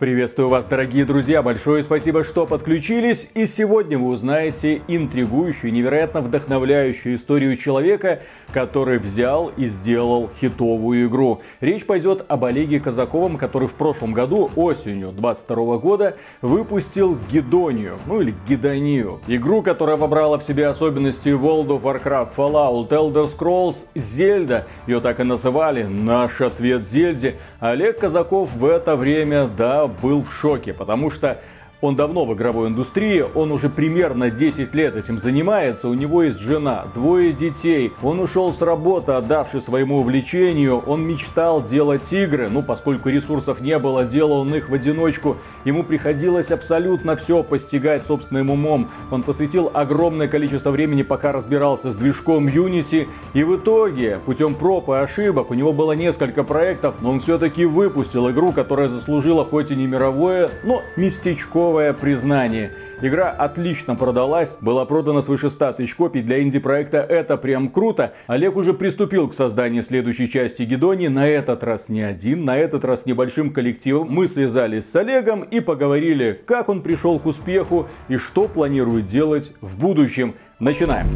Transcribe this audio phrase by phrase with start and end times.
[0.00, 1.42] Приветствую вас, дорогие друзья!
[1.42, 3.30] Большое спасибо, что подключились.
[3.34, 11.42] И сегодня вы узнаете интригующую, невероятно вдохновляющую историю человека, который взял и сделал хитовую игру.
[11.60, 18.22] Речь пойдет об Олеге Казаковом, который в прошлом году, осенью 22 года, выпустил Гидонию, ну
[18.22, 19.20] или Гидонию.
[19.26, 24.66] Игру, которая вобрала в себе особенности World of Warcraft, Fallout, Elder Scrolls, Зельда.
[24.86, 27.36] Ее так и называли «Наш ответ Зельде».
[27.58, 31.40] Олег Казаков в это время, да, был в шоке, потому что
[31.80, 36.38] он давно в игровой индустрии, он уже примерно 10 лет этим занимается, у него есть
[36.38, 42.62] жена, двое детей, он ушел с работы, отдавший своему увлечению, он мечтал делать игры, ну
[42.62, 48.50] поскольку ресурсов не было, делал он их в одиночку, ему приходилось абсолютно все постигать собственным
[48.50, 54.54] умом, он посвятил огромное количество времени, пока разбирался с движком Unity, и в итоге, путем
[54.54, 59.44] проб и ошибок, у него было несколько проектов, но он все-таки выпустил игру, которая заслужила
[59.44, 62.72] хоть и не мировое, но местечко новое признание.
[63.00, 66.98] Игра отлично продалась, была продана свыше 100 тысяч копий для инди-проекта.
[66.98, 68.12] Это прям круто.
[68.26, 71.06] Олег уже приступил к созданию следующей части Гедони.
[71.06, 74.08] На этот раз не один, на этот раз небольшим коллективом.
[74.10, 79.52] Мы связались с Олегом и поговорили, как он пришел к успеху и что планирует делать
[79.60, 80.34] в будущем.
[80.58, 81.06] Начинаем.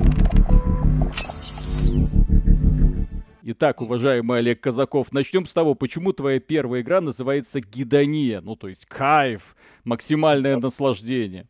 [3.56, 8.66] Итак, уважаемый Олег Казаков, начнем с того, почему твоя первая игра называется Гидония, ну то
[8.66, 11.46] есть кайф, максимальное наслаждение.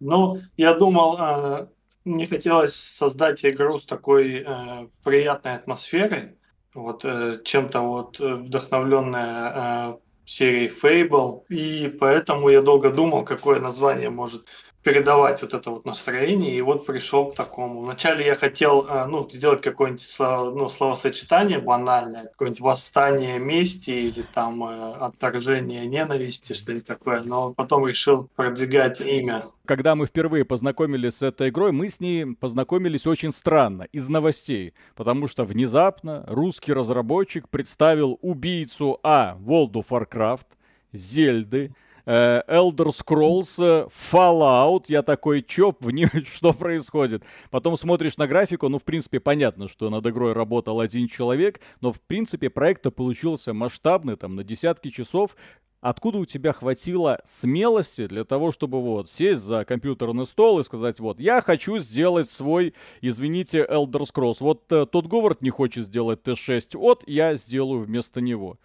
[0.00, 1.68] Ну, я думал, э,
[2.04, 6.34] мне хотелось создать игру с такой э, приятной атмосферой,
[6.74, 14.44] вот э, чем-то вот вдохновленная серией Fable, и поэтому я долго думал, какое название может
[14.82, 17.82] передавать вот это вот настроение, и вот пришел к такому.
[17.82, 24.64] Вначале я хотел э, ну, сделать какое-нибудь ну, словосочетание банальное, какое-нибудь восстание мести или там
[24.64, 29.44] э, отторжение ненависти, что-нибудь такое, но потом решил продвигать имя.
[29.66, 34.72] Когда мы впервые познакомились с этой игрой, мы с ней познакомились очень странно, из новостей,
[34.96, 39.36] потому что внезапно русский разработчик представил убийцу А.
[39.36, 40.46] Of Warcraft,
[40.92, 41.72] Зельды,
[42.06, 45.74] Elder Scrolls, э, Fallout, я такой, чё,
[46.34, 47.22] что происходит?
[47.50, 51.92] Потом смотришь на графику, ну, в принципе, понятно, что над игрой работал один человек, но,
[51.92, 55.36] в принципе, проект получился масштабный, там, на десятки часов,
[55.80, 61.00] Откуда у тебя хватило смелости для того, чтобы вот сесть за компьютерный стол и сказать,
[61.00, 64.36] вот, я хочу сделать свой, извините, Elder Scrolls.
[64.40, 68.58] Вот э, тот Говард не хочет сделать Т6, вот я сделаю вместо него.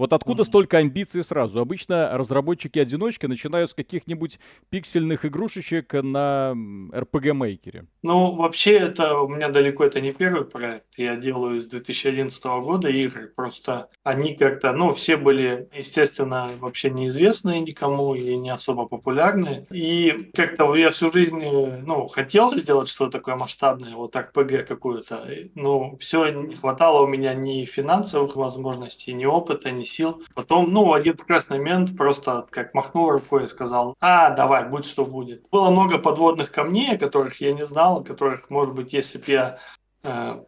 [0.00, 0.46] Вот откуда mm-hmm.
[0.46, 1.60] столько амбиций сразу?
[1.60, 4.38] Обычно разработчики-одиночки начинают с каких-нибудь
[4.70, 7.84] пиксельных игрушечек на RPG-мейкере.
[8.02, 10.86] Ну, вообще, это у меня далеко это не первый проект.
[10.96, 13.30] Я делаю с 2011 года игры.
[13.36, 19.66] Просто они как-то, ну, все были, естественно, вообще неизвестные никому и не особо популярные.
[19.70, 25.28] И как-то я всю жизнь, ну, хотел сделать что-то такое масштабное, вот RPG какую-то.
[25.54, 30.22] Но все не хватало у меня ни финансовых возможностей, ни опыта, ни сил.
[30.34, 35.04] Потом, ну, один прекрасный момент просто как махнул рукой и сказал, а, давай, будь что
[35.04, 35.48] будет.
[35.50, 39.24] Было много подводных камней, о которых я не знал, о которых, может быть, если бы
[39.26, 39.58] я
[40.02, 40.40] э,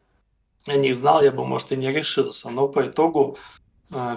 [0.66, 2.48] о них знал, я бы, может, и не решился.
[2.50, 3.38] Но по итогу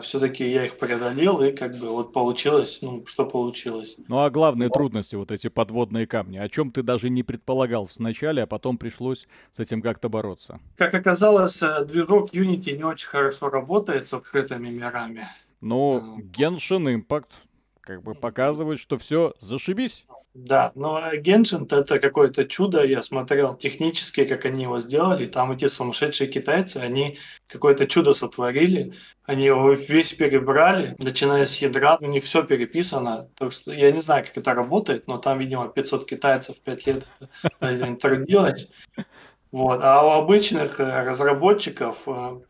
[0.01, 3.95] все-таки я их преодолел, и как бы вот получилось, ну, что получилось.
[4.07, 4.73] Ну, а главные вот.
[4.73, 9.27] трудности, вот эти подводные камни, о чем ты даже не предполагал вначале, а потом пришлось
[9.51, 10.59] с этим как-то бороться?
[10.77, 15.27] Как оказалось, э, движок Unity не очень хорошо работает с открытыми мирами.
[15.61, 17.29] Ну, Genshin Impact
[17.81, 20.05] как бы показывает, что все, зашибись.
[20.37, 25.69] Да, но Genshin это какое-то чудо, я смотрел технически, как они его сделали, там эти
[25.69, 28.93] сумасшедшие китайцы, они какое-то чудо сотворили,
[29.23, 34.01] они его весь перебрали, начиная с ядра, у них все переписано, так что я не
[34.01, 37.07] знаю, как это работает, но там, видимо, 500 китайцев 5 лет
[38.01, 38.67] трудилось.
[39.53, 39.79] Вот.
[39.81, 42.41] А у обычных э, разработчиков э,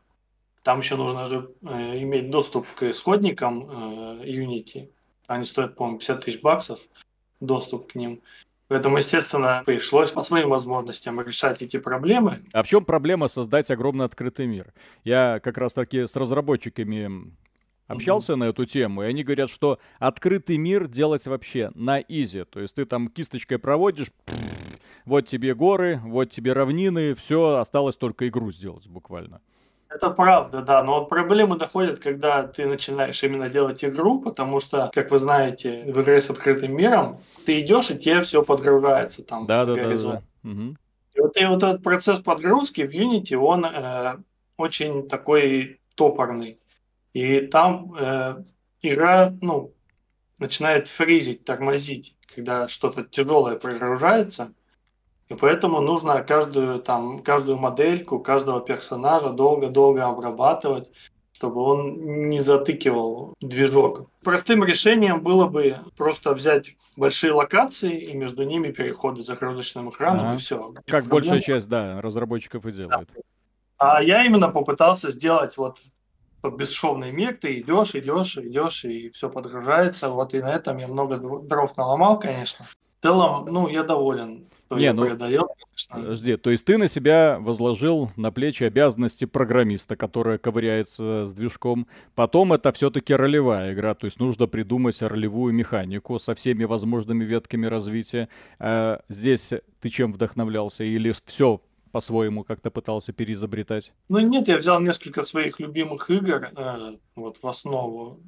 [0.63, 3.69] там еще нужно же э, иметь доступ к исходникам
[4.23, 4.89] Unity.
[5.27, 6.79] Они стоят, по-моему, 50 тысяч баксов
[7.39, 8.21] доступ к ним.
[8.67, 12.39] Поэтому, естественно, пришлось по своим возможностям решать эти проблемы.
[12.51, 14.73] А в чем проблема создать огромный открытый мир?
[15.03, 17.31] Я как раз таки с разработчиками
[17.87, 18.37] общался mm-hmm.
[18.37, 22.43] на эту тему, и они говорят, что открытый мир делать вообще на изи.
[22.43, 24.11] То есть ты там кисточкой проводишь,
[25.05, 29.41] вот тебе горы, вот тебе равнины, все, осталось только игру сделать буквально.
[29.89, 30.83] Это правда, да.
[30.83, 35.83] Но вот проблемы доходят, когда ты начинаешь именно делать игру, потому что, как вы знаете,
[35.91, 39.45] в игре с открытым миром ты идешь, и тебе все подгружается там.
[39.45, 40.21] Да, да, да, да.
[40.43, 40.75] Угу.
[41.13, 44.17] И вот, и вот этот процесс подгрузки в Unity, он э,
[44.57, 46.59] очень такой топорный.
[47.13, 48.43] И там э,
[48.81, 49.73] игра, ну,
[50.39, 54.53] начинает фризить, тормозить, когда что-то тяжелое прогружается.
[55.29, 60.91] И поэтому нужно каждую, там, каждую модельку, каждого персонажа долго-долго обрабатывать,
[61.33, 64.07] чтобы он не затыкивал движок.
[64.23, 70.35] Простым решением было бы просто взять большие локации и между ними переходы загрузочным экраном ага.
[70.35, 70.73] и все.
[70.87, 73.09] Как большая часть, да, разработчиков и делает.
[73.13, 73.21] Да.
[73.77, 75.79] А я именно попытался сделать вот
[76.43, 80.09] бесшовный мир, ты идешь, идешь, идешь, и все подгружается.
[80.09, 82.65] Вот и на этом я много дров наломал, конечно.
[82.99, 86.15] В целом, ну, я доволен что Не, я ну, преодолел, конечно.
[86.15, 91.87] Жди, то есть ты на себя возложил на плечи обязанности программиста, который ковыряется с движком.
[92.15, 97.67] Потом это все-таки ролевая игра, то есть нужно придумать ролевую механику со всеми возможными ветками
[97.67, 98.29] развития.
[98.59, 99.51] А здесь
[99.81, 100.83] ты чем вдохновлялся?
[100.83, 103.93] Или все по-своему как-то пытался переизобретать?
[104.09, 108.19] Ну нет, я взял несколько своих любимых игр э, вот в основу.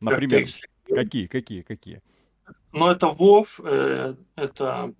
[0.00, 0.44] Например,
[0.88, 2.02] какие, какие, какие?
[2.72, 4.94] Ну это WoW, э, это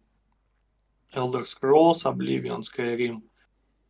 [1.15, 3.23] Elder Scrolls, Oblivion, Skyrim.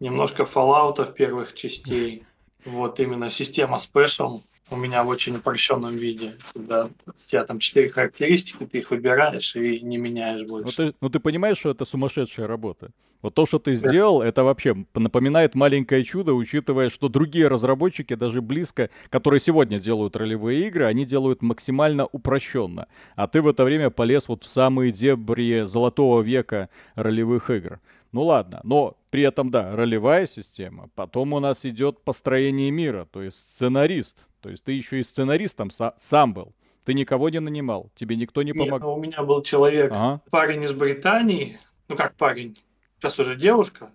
[0.00, 2.26] Немножко Fallout первых частей.
[2.64, 6.34] Вот именно система Special у меня в очень упрощенном виде.
[6.52, 10.82] Когда у тебя там четыре характеристики, ты их выбираешь и не меняешь ну, больше.
[10.82, 12.90] Ну ты, ну ты понимаешь, что это сумасшедшая работа.
[13.24, 18.42] Вот то, что ты сделал, это вообще напоминает маленькое чудо, учитывая, что другие разработчики, даже
[18.42, 22.86] близко, которые сегодня делают ролевые игры, они делают максимально упрощенно.
[23.16, 27.80] А ты в это время полез вот в самые дебри золотого века ролевых игр.
[28.12, 30.90] Ну ладно, но при этом, да, ролевая система.
[30.94, 34.18] Потом у нас идет построение мира, то есть сценарист.
[34.44, 36.52] То есть ты еще и сценаристом сам был.
[36.84, 38.72] Ты никого не нанимал, тебе никто не помог.
[38.72, 40.20] Нет, ну, у меня был человек, ага.
[40.28, 41.58] парень из Британии,
[41.88, 42.54] ну как парень,
[42.98, 43.90] сейчас уже девушка.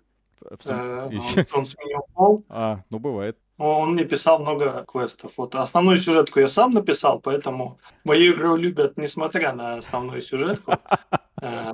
[0.66, 2.44] Э, он, он сменил пол.
[2.48, 3.38] А, ну бывает.
[3.58, 5.30] Он мне писал много квестов.
[5.36, 10.72] Вот основную сюжетку я сам написал, поэтому мою игру любят, несмотря на основную сюжетку.
[11.42, 11.72] Э,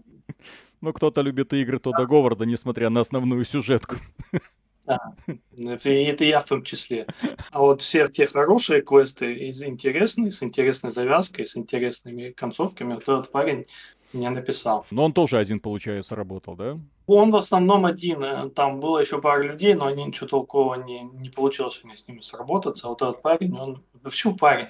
[0.80, 3.96] ну, кто-то любит игры Тодда Говарда, несмотря на основную сюжетку.
[4.86, 4.98] Да,
[5.56, 7.06] это, это я в том числе.
[7.50, 13.32] А вот все те хорошие квесты, интересные, с интересной завязкой, с интересными концовками, вот этот
[13.32, 13.66] парень
[14.12, 14.86] мне написал.
[14.90, 16.78] Но он тоже один, получается, работал, да?
[17.06, 18.22] Он в основном один.
[18.22, 21.96] Э, там было еще пара людей, но они ничего толкового не, не получилось у меня
[21.96, 22.86] с ними сработаться.
[22.86, 23.82] А вот этот парень, он...
[24.02, 24.68] Почему парень?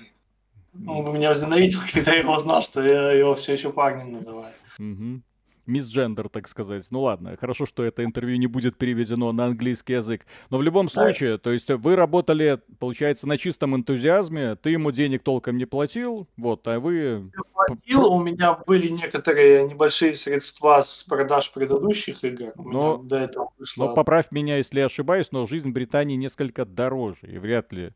[0.86, 4.54] Он бы меня возненавидел, когда я его знал, что я его все еще парнем называю.
[4.78, 5.22] Угу
[5.66, 6.86] мисс-джендер, так сказать.
[6.90, 10.26] Ну ладно, хорошо, что это интервью не будет переведено на английский язык.
[10.50, 15.22] Но в любом случае, то есть вы работали, получается, на чистом энтузиазме, ты ему денег
[15.22, 17.30] толком не платил, вот, а вы...
[17.34, 22.52] Я платил, у меня были некоторые небольшие средства с продаж предыдущих игр.
[22.56, 23.86] Но, до этого вышло...
[23.86, 27.92] но поправь меня, если я ошибаюсь, но жизнь в Британии несколько дороже, и вряд ли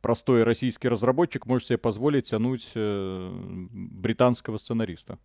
[0.00, 3.30] простой российский разработчик может себе позволить тянуть э,
[3.70, 5.18] британского сценариста.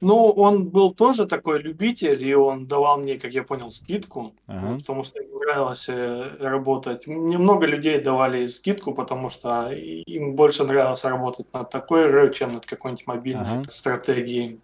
[0.00, 4.78] Ну, он был тоже такой любитель, и он давал мне, как я понял, скидку, ага.
[4.78, 7.06] потому что ему нравилось э, работать.
[7.06, 12.54] Мне много людей давали скидку, потому что им больше нравилось работать над такой игрой, чем
[12.54, 13.70] над какой-нибудь мобильной ага.
[13.70, 14.60] стратегией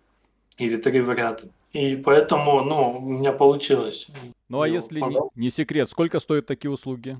[0.56, 1.44] или три в ряд.
[1.73, 4.09] И поэтому, ну, у меня получилось.
[4.49, 7.19] Ну, а если не, не секрет, сколько стоят такие услуги?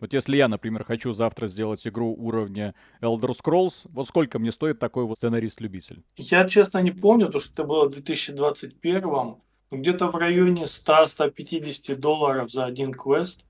[0.00, 4.78] Вот если я, например, хочу завтра сделать игру уровня Elder Scrolls, вот сколько мне стоит
[4.78, 6.02] такой вот сценарист-любитель?
[6.16, 11.96] Я, честно, не помню, потому что это было в 2021 ну, где-то в районе 100-150
[11.96, 13.44] долларов за один квест.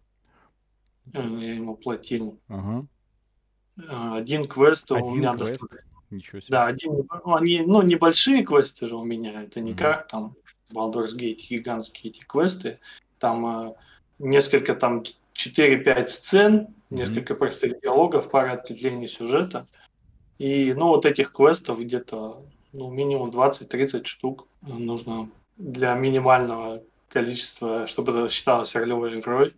[1.12, 2.38] Э, я ему платил.
[2.48, 2.86] Ага.
[3.76, 5.52] Э, один квест один у меня квест?
[5.52, 5.90] достаточно.
[6.10, 6.50] Ничего себе.
[6.50, 9.80] Да, один, они, ну, небольшие квесты же у меня, это не угу.
[9.80, 10.36] как там
[10.72, 12.78] Baldur's Gate, гигантские эти квесты.
[13.18, 13.74] Там э,
[14.18, 15.04] несколько там
[15.34, 16.66] 4-5 сцен, mm-hmm.
[16.90, 19.66] несколько простых диалогов, пара ответвлений сюжета.
[20.38, 28.12] И, ну, вот этих квестов где-то, ну, минимум 20-30 штук нужно для минимального количества, чтобы
[28.12, 29.54] это считалось ролевой игрой.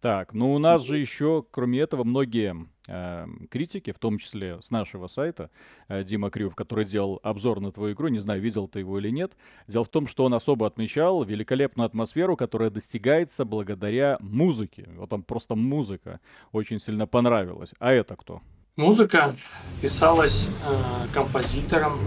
[0.00, 5.06] Так, ну у нас же еще, кроме этого, многие критики, в том числе с нашего
[5.06, 5.50] сайта,
[5.88, 9.10] э, Дима Крюв, который делал обзор на твою игру, не знаю, видел ты его или
[9.10, 9.32] нет.
[9.68, 14.88] Дело в том, что он особо отмечал великолепную атмосферу, которая достигается благодаря музыке.
[14.96, 16.20] Вот там просто музыка
[16.52, 17.70] очень сильно понравилась.
[17.78, 18.42] А это кто?
[18.76, 19.34] Музыка
[19.80, 21.98] писалась э, композитором.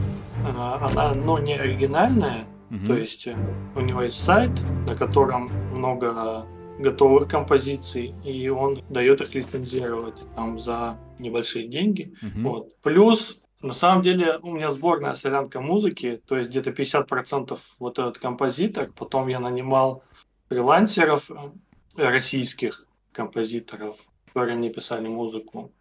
[0.46, 2.88] Э, она, ну, не оригинальная, угу.
[2.88, 3.28] то есть
[3.76, 4.52] у него есть сайт,
[4.86, 6.46] на котором много
[6.80, 12.14] готовых композиций, и он дает их лицензировать там за небольшие деньги.
[12.22, 12.50] Угу.
[12.50, 12.82] Вот.
[12.82, 18.18] Плюс, на самом деле, у меня сборная солянка музыки, то есть где-то 50% вот этот
[18.20, 20.04] композитор, потом я нанимал
[20.50, 21.52] фрилансеров э,
[21.96, 25.72] российских композиторов, которые мне писали музыку.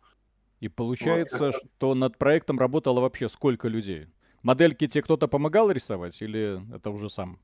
[0.60, 1.54] И получается, вот.
[1.76, 4.06] что над проектом работало вообще сколько людей?
[4.42, 7.38] Модельки тебе кто-то помогал рисовать или это уже сам?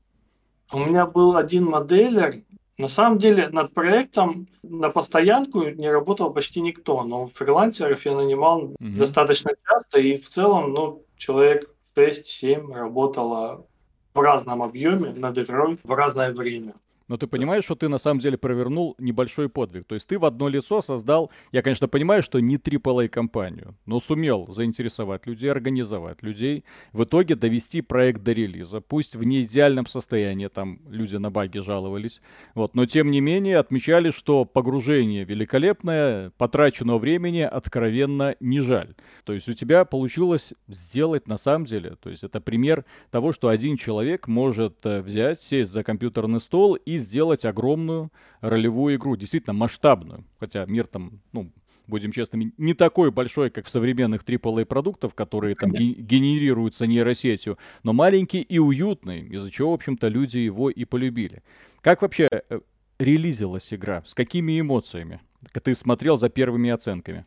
[0.71, 2.43] У меня был один моделер.
[2.77, 8.63] На самом деле над проектом на постоянку не работал почти никто, но фрилансеров я нанимал
[8.63, 8.75] угу.
[8.79, 13.67] достаточно часто, и в целом, ну, человек 6-7 работало
[14.13, 16.73] в разном объеме над игрой в разное время.
[17.07, 19.85] Но ты понимаешь, что ты на самом деле провернул небольшой подвиг.
[19.85, 23.99] То есть ты в одно лицо создал, я, конечно, понимаю, что не AAA компанию, но
[23.99, 28.81] сумел заинтересовать людей, организовать людей, в итоге довести проект до релиза.
[28.81, 32.21] Пусть в неидеальном состоянии, там люди на баги жаловались,
[32.55, 38.95] вот, но тем не менее отмечали, что погружение великолепное, потраченного времени откровенно не жаль.
[39.25, 43.49] То есть у тебя получилось сделать на самом деле, то есть это пример того, что
[43.49, 49.53] один человек может э, взять, сесть за компьютерный стол и сделать огромную ролевую игру, действительно
[49.53, 50.23] масштабную.
[50.39, 51.51] Хотя мир там, ну,
[51.87, 57.93] будем честными, не такой большой, как в современных AAA продуктов, которые там генерируются нейросетью, но
[57.93, 61.43] маленький и уютный, из-за чего, в общем-то, люди его и полюбили.
[61.81, 62.59] Как вообще э,
[62.99, 64.03] релизилась игра?
[64.05, 65.21] С какими эмоциями?
[65.63, 67.25] Ты смотрел за первыми оценками?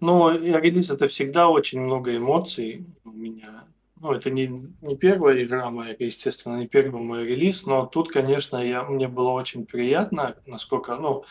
[0.00, 3.64] Ну, релиз это всегда очень много эмоций у меня.
[4.00, 4.46] Ну, это не,
[4.82, 9.30] не первая игра моя, естественно, не первый мой релиз, но тут, конечно, я, мне было
[9.30, 11.24] очень приятно, насколько, ну,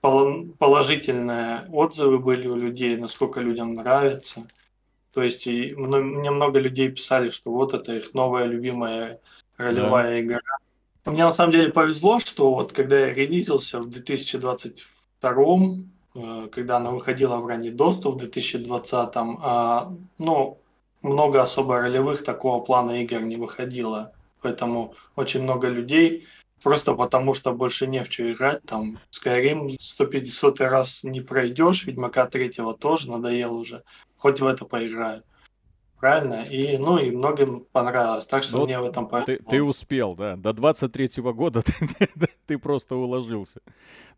[0.00, 4.46] положительные отзывы были у людей, насколько людям нравится.
[5.12, 9.20] То есть и мне много людей писали, что вот это их новая любимая
[9.56, 10.20] ролевая да.
[10.20, 10.40] игра.
[11.04, 15.78] Мне на самом деле повезло, что вот когда я релизился в 2022,
[16.14, 20.57] э, когда она выходила в ранний доступ в 2020, а, ну,
[21.02, 24.12] много особо ролевых такого плана игр не выходило.
[24.42, 26.26] Поэтому очень много людей
[26.62, 28.62] просто потому, что больше не в что играть.
[28.62, 33.82] Там Skyrim 150 раз не пройдешь, Ведьмака третьего тоже надоел уже.
[34.16, 35.22] Хоть в это поиграю.
[36.00, 36.44] Правильно?
[36.44, 38.24] И, ну, и многим понравилось.
[38.26, 40.36] Так что ну, мне в этом ты, ты успел, да.
[40.36, 41.62] До 23-го года
[41.98, 42.08] ты,
[42.46, 43.60] ты просто уложился.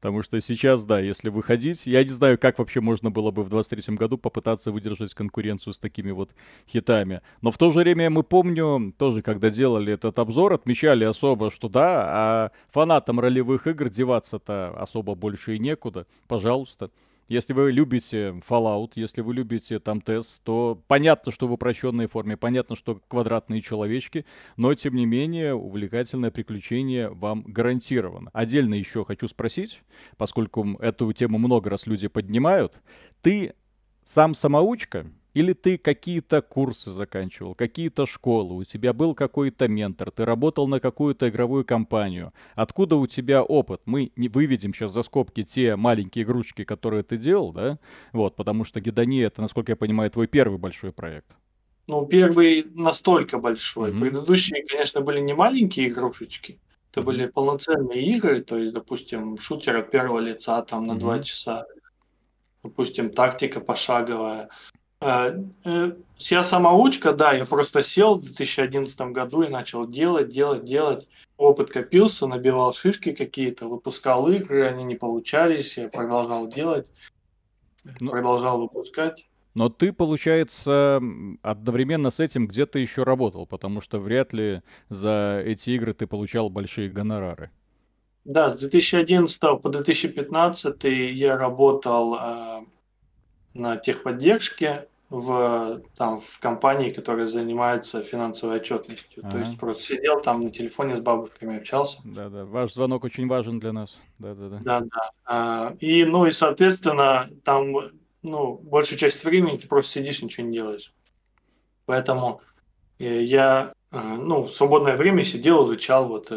[0.01, 3.55] Потому что сейчас, да, если выходить, я не знаю, как вообще можно было бы в
[3.55, 6.31] 23-м году попытаться выдержать конкуренцию с такими вот
[6.69, 7.21] хитами.
[7.43, 11.69] Но в то же время мы помню, тоже когда делали этот обзор, отмечали особо, что
[11.69, 16.07] да, а фанатам ролевых игр деваться-то особо больше и некуда.
[16.29, 16.91] Пожалуйста.
[17.31, 22.37] Если вы любите Fallout, если вы любите там тест, то понятно, что в упрощенной форме,
[22.37, 28.31] понятно, что квадратные человечки, но тем не менее увлекательное приключение вам гарантировано.
[28.33, 29.81] Отдельно еще хочу спросить,
[30.17, 32.81] поскольку эту тему много раз люди поднимают,
[33.23, 33.55] ты
[34.05, 40.25] сам самоучка или ты какие-то курсы заканчивал, какие-то школы, у тебя был какой-то ментор, ты
[40.25, 42.33] работал на какую-то игровую компанию.
[42.55, 43.83] Откуда у тебя опыт?
[43.85, 47.79] Мы не выведем сейчас за скобки те маленькие игрушки, которые ты делал, да?
[48.13, 51.31] Вот, потому что Гедония это, насколько я понимаю, твой первый большой проект.
[51.87, 53.91] Ну, первый настолько большой.
[53.91, 54.01] Mm-hmm.
[54.01, 56.61] Предыдущие, конечно, были не маленькие игрушечки.
[56.91, 57.05] Это mm-hmm.
[57.05, 61.23] были полноценные игры, то есть, допустим, шутер от первого лица там на mm-hmm.
[61.25, 61.67] часа.
[62.63, 64.51] Допустим, тактика пошаговая.
[65.01, 70.65] Э, э, я самоучка, да, я просто сел в 2011 году и начал делать, делать,
[70.65, 71.09] делать.
[71.39, 76.87] Опыт копился, набивал шишки какие-то, выпускал игры, они не получались, я продолжал делать,
[77.99, 79.27] но, продолжал выпускать.
[79.55, 81.01] Но ты, получается,
[81.41, 86.51] одновременно с этим где-то еще работал, потому что вряд ли за эти игры ты получал
[86.51, 87.51] большие гонорары.
[88.27, 92.61] Да, с 2011 по 2015 я работал э,
[93.55, 99.25] на техподдержке в, там, в компании, которая занимается финансовой отчетностью.
[99.25, 99.33] Ага.
[99.33, 101.99] То есть просто сидел там на телефоне с бабушками, общался.
[102.05, 103.99] Да-да, ваш звонок очень важен для нас.
[104.19, 104.61] Да-да-да.
[104.63, 105.11] Да-да.
[105.25, 107.75] А, и, ну, и, соответственно, там,
[108.23, 110.95] ну, большую часть времени ты просто сидишь, ничего не делаешь.
[111.87, 112.41] Поэтому
[113.01, 116.33] э, я, э, ну, в свободное время сидел, изучал вот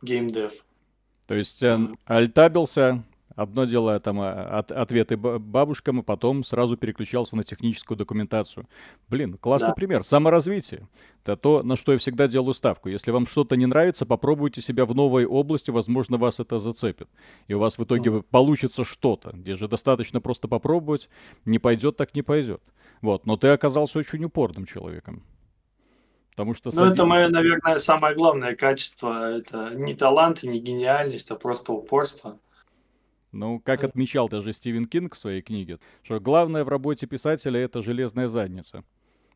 [0.00, 0.52] геймдев.
[1.26, 3.02] То есть э, альтабился,
[3.36, 8.66] Одно дело там а, от, ответы бабушкам, и потом сразу переключался на техническую документацию.
[9.08, 9.74] Блин, классный да.
[9.74, 10.04] пример.
[10.04, 10.88] Саморазвитие.
[11.22, 12.88] Это то, на что я всегда делаю ставку.
[12.88, 17.08] Если вам что-то не нравится, попробуйте себя в новой области, возможно, вас это зацепит.
[17.46, 18.22] И у вас в итоге mm.
[18.30, 21.10] получится что-то, где же достаточно просто попробовать,
[21.44, 22.62] не пойдет, так не пойдет.
[23.02, 25.22] Вот, но ты оказался очень упорным человеком.
[26.30, 26.70] Потому что...
[26.72, 29.38] Ну, это мое, наверное, самое главное качество.
[29.38, 32.38] Это не талант и не гениальность, а просто упорство.
[33.32, 37.82] Ну, как отмечал даже Стивен Кинг в своей книге, что главное в работе писателя это
[37.82, 38.84] железная задница.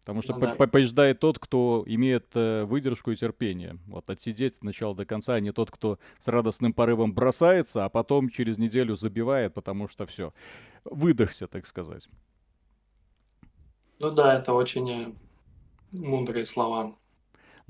[0.01, 0.55] Потому что ну, да.
[0.55, 3.77] побеждает тот, кто имеет э, выдержку и терпение.
[3.87, 7.91] Вот отсидеть от начала до конца, а не тот, кто с радостным порывом бросается, а
[7.91, 10.33] потом через неделю забивает, потому что все,
[10.85, 12.09] выдохся, так сказать.
[13.99, 15.13] Ну да, это очень э,
[15.93, 16.97] мудрые слова.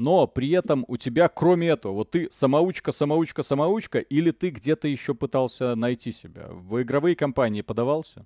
[0.01, 4.89] Но при этом у тебя, кроме этого, вот ты самоучка, самоучка, самоучка, или ты где-то
[4.89, 6.49] еще пытался найти себя?
[6.49, 8.25] В игровые компании подавался?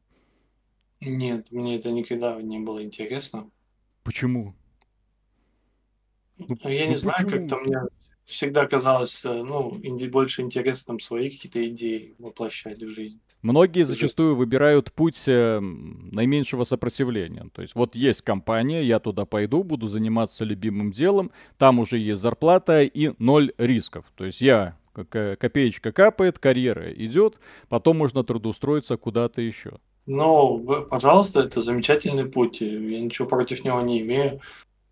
[1.00, 3.50] Нет, мне это никогда не было интересно.
[4.04, 4.54] Почему?
[6.38, 7.80] Ну, Я ну не знаю, как-то мне
[8.24, 9.76] всегда казалось, э, ну,
[10.12, 13.20] больше интересным свои какие-то идеи воплощать в жизнь.
[13.44, 17.46] Многие зачастую выбирают путь э, наименьшего сопротивления.
[17.52, 22.22] То есть вот есть компания, я туда пойду, буду заниматься любимым делом, там уже есть
[22.22, 24.06] зарплата и ноль рисков.
[24.16, 27.34] То есть я копеечка капает, карьера идет,
[27.68, 29.72] потом можно трудоустроиться куда-то еще.
[30.06, 32.62] Ну, пожалуйста, это замечательный путь.
[32.62, 34.40] Я ничего против него не имею.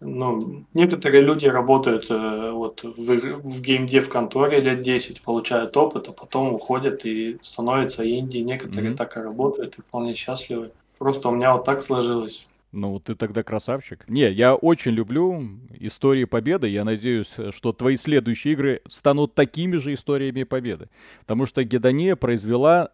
[0.04, 6.12] Ну, некоторые люди работают э, вот в, в геймдев конторе лет 10, получают опыт, а
[6.12, 8.38] потом уходят и становятся инди.
[8.38, 8.96] Некоторые mm-hmm.
[8.96, 10.72] так и работают и вполне счастливы.
[10.98, 12.46] Просто у меня вот так сложилось.
[12.72, 14.08] Ну, ты тогда красавчик.
[14.08, 15.46] Не, я очень люблю
[15.78, 16.68] истории победы.
[16.68, 20.88] Я надеюсь, что твои следующие игры станут такими же историями победы.
[21.20, 22.90] Потому что Гедония произвела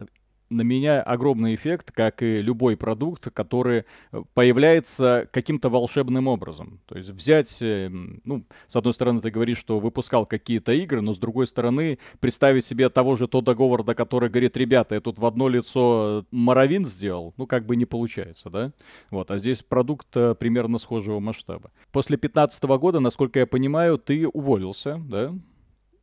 [0.50, 6.80] на меня огромный эффект, как и любой продукт, который э, появляется каким-то волшебным образом.
[6.86, 11.14] То есть взять, э, ну, с одной стороны, ты говоришь, что выпускал какие-то игры, но
[11.14, 15.26] с другой стороны, представить себе того же Тодда Говарда, который говорит, ребята, я тут в
[15.26, 18.72] одно лицо Моровин сделал, ну, как бы не получается, да?
[19.10, 21.70] Вот, а здесь продукт э, примерно схожего масштаба.
[21.92, 25.34] После 15 года, насколько я понимаю, ты уволился, да?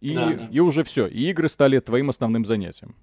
[0.01, 0.47] И, да, да.
[0.51, 2.95] и уже все, и игры стали твоим основным занятием.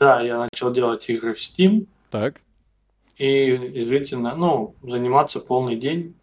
[0.00, 1.86] Да, я начал делать игры в Steam.
[2.10, 2.40] Так.
[3.18, 6.14] И, и жить на, ну, заниматься полный день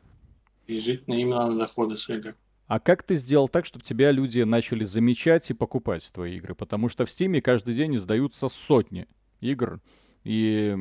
[0.65, 2.36] и жить на, именно на доходы с игр.
[2.65, 6.55] А как ты сделал так, чтобы тебя люди начали замечать и покупать твои игры?
[6.55, 9.07] Потому что в Steam каждый день издаются сотни
[9.41, 9.79] игр,
[10.24, 10.75] и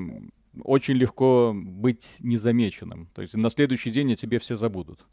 [0.64, 3.10] очень легко быть незамеченным.
[3.14, 5.06] То есть на следующий день о тебе все забудут.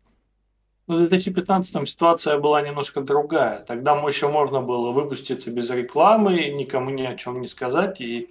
[0.86, 3.64] В 2015 ситуация была немножко другая.
[3.64, 8.30] Тогда еще можно было выпуститься без рекламы, никому ни о чем не сказать, и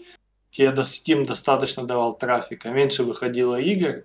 [0.51, 4.05] тебе Steam достаточно давал трафика, меньше выходило игр.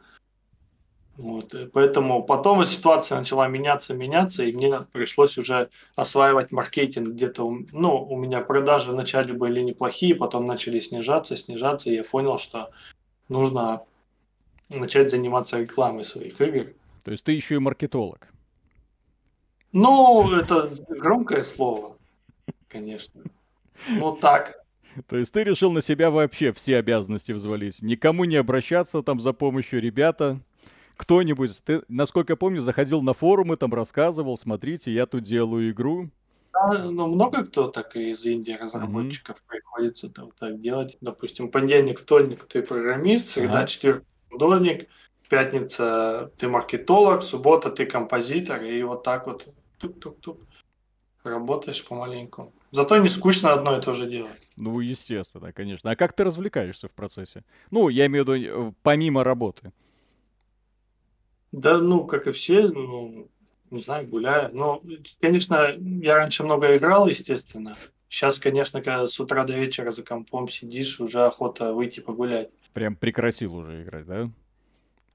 [1.17, 1.54] Вот.
[1.74, 7.10] Поэтому потом ситуация начала меняться, меняться, и мне пришлось уже осваивать маркетинг.
[7.10, 12.38] Где-то, ну, у меня продажи вначале были неплохие, потом начали снижаться, снижаться, и я понял,
[12.38, 12.69] что
[13.28, 13.82] нужно
[14.69, 16.71] начать заниматься рекламой своих игр.
[17.04, 18.28] То есть ты еще и маркетолог?
[19.71, 21.97] Ну, это громкое слово,
[22.67, 23.21] конечно.
[23.89, 24.56] Ну так.
[25.08, 27.82] То есть ты решил на себя вообще все обязанности взвалить.
[27.82, 30.39] Никому не обращаться там за помощью, ребята.
[30.95, 36.10] Кто-нибудь, ты, насколько я помню, заходил на форумы, там рассказывал, смотрите, я тут делаю игру.
[36.51, 39.49] Да, ну, много кто так из Индии разработчиков mm-hmm.
[39.49, 40.97] приходится там, так делать.
[41.01, 43.67] Допустим, понедельник, вторник ты программист, среда, ага.
[43.67, 44.88] четверг художник,
[45.30, 49.48] пятница ты маркетолог, суббота ты композитор, и вот так вот
[49.80, 50.40] тук-тук-тук
[51.24, 52.54] работаешь помаленьку.
[52.72, 54.48] Зато не скучно одно и то же делать.
[54.56, 55.92] Ну, естественно, конечно.
[55.92, 57.44] А как ты развлекаешься в процессе?
[57.72, 59.72] Ну, я имею в виду, э, помимо работы.
[61.52, 63.30] Да, ну, как и все, ну,
[63.72, 64.50] не знаю, гуляю.
[64.54, 64.82] Но,
[65.22, 67.78] конечно, я раньше много играл, естественно.
[68.10, 72.50] Сейчас, конечно, когда с утра до вечера за компом сидишь, уже охота выйти погулять.
[72.74, 74.30] Прям прекратил уже играть, да?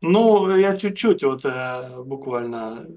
[0.02, 2.88] Ну, я чуть-чуть, вот э, буквально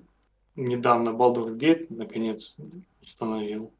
[0.55, 2.55] недавно Baldur's Gate наконец
[3.01, 3.71] установил.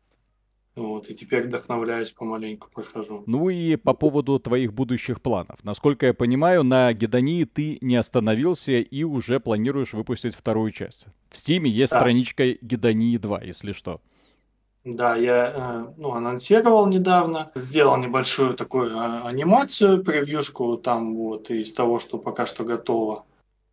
[0.75, 3.23] Вот, и теперь вдохновляюсь помаленьку, прохожу.
[3.27, 5.63] Ну и по поводу твоих будущих планов.
[5.63, 11.05] Насколько я понимаю, на Гедонии ты не остановился и уже планируешь выпустить вторую часть.
[11.29, 11.99] В Стиме есть да.
[11.99, 14.01] страничка Гедонии 2, если что.
[14.85, 21.73] Да, я э, ну, анонсировал недавно, сделал небольшую такую э, анимацию, превьюшку там вот из
[21.73, 23.25] того, что пока что готово.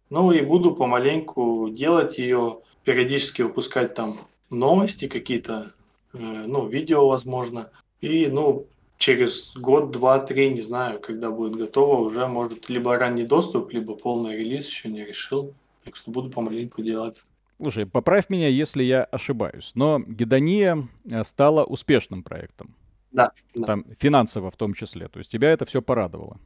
[0.09, 5.75] Ну и буду помаленьку делать ее, периодически выпускать там новости какие-то,
[6.15, 7.71] э, ну, видео, возможно.
[8.01, 13.25] И, ну, через год, два, три, не знаю, когда будет готово, уже может либо ранний
[13.25, 15.53] доступ, либо полный релиз, еще не решил.
[15.85, 17.23] Так что буду помаленьку делать.
[17.63, 22.75] Слушай, поправь меня, если я ошибаюсь, но Гедония э, стала успешным проектом.
[23.13, 23.31] Да.
[23.55, 23.95] Там да.
[24.01, 25.07] финансово в том числе.
[25.07, 26.41] То есть тебя это все порадовало.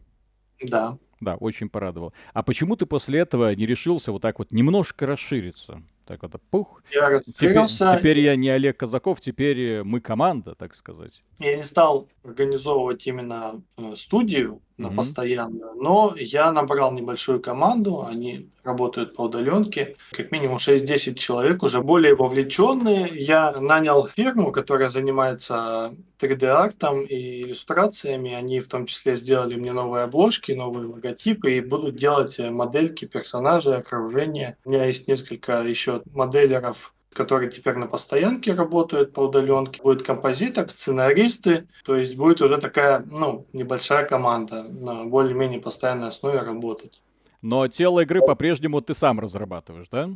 [0.62, 0.98] Да.
[1.20, 2.12] Да, очень порадовало.
[2.34, 5.82] А почему ты после этого не решился вот так вот немножко расшириться?
[6.04, 6.82] Так вот, пух.
[6.92, 11.22] Я теперь, теперь я не Олег Казаков, теперь мы команда, так сказать.
[11.38, 14.96] Я не стал организовывать именно э, студию, на mm-hmm.
[14.96, 15.74] постоянную.
[15.74, 22.14] Но я набрал небольшую команду, они работают по удаленке, как минимум 6-10 человек, уже более
[22.14, 23.12] вовлеченные.
[23.14, 28.34] Я нанял фирму, которая занимается 3D-артом и иллюстрациями.
[28.34, 33.76] Они в том числе сделали мне новые обложки, новые логотипы и будут делать модельки персонажей,
[33.76, 34.58] окружения.
[34.64, 39.82] У меня есть несколько еще моделеров которые теперь на постоянке работают по удаленке.
[39.82, 46.40] Будет композитор, сценаристы, то есть будет уже такая, ну, небольшая команда на более-менее постоянной основе
[46.40, 47.00] работать.
[47.42, 50.10] Но тело игры по-прежнему ты сам разрабатываешь, да?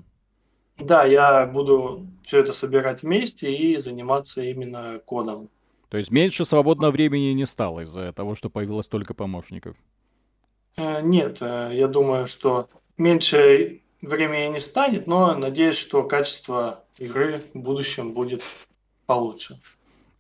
[0.79, 5.49] Да, я буду все это собирать вместе и заниматься именно кодом.
[5.89, 9.77] То есть меньше свободного времени не стало из-за того, что появилось только помощников?
[10.77, 17.43] Э, нет, э, я думаю, что меньше времени не станет, но надеюсь, что качество игры
[17.55, 18.43] в будущем будет
[19.07, 19.59] получше.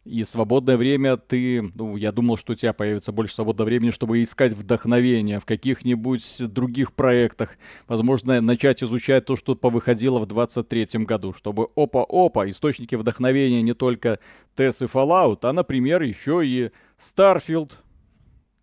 [0.06, 4.22] И свободное время ты, ну, я думал, что у тебя появится больше свободного времени, чтобы
[4.22, 7.58] искать вдохновение в каких-нибудь других проектах.
[7.86, 14.18] Возможно, начать изучать то, что повыходило в 23 году, чтобы опа-опа, источники вдохновения не только
[14.56, 17.72] TES и Fallout, а, например, еще и Starfield.